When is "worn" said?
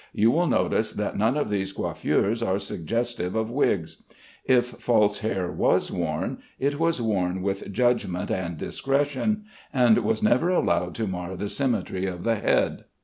5.91-6.39, 6.99-7.43